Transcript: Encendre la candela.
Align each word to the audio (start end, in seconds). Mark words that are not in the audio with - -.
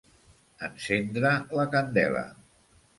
Encendre 0.69 1.35
la 1.61 1.69
candela. 1.79 2.29